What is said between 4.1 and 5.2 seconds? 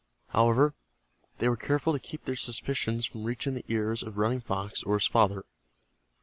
Running Fox or his